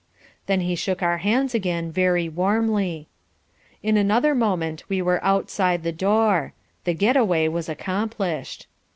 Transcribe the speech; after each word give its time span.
Then 0.47 0.61
he 0.61 0.73
shook 0.73 1.03
our 1.03 1.19
hands 1.19 1.53
again, 1.53 1.91
very 1.91 2.27
warmly. 2.27 3.07
In 3.83 3.97
another 3.97 4.33
moment 4.33 4.83
we 4.89 4.99
were 4.99 5.23
outside 5.23 5.83
the 5.83 5.91
door. 5.91 6.53
The 6.85 6.95
get 6.95 7.15
away 7.15 7.47
was 7.49 7.69
accomplished. 7.69 8.65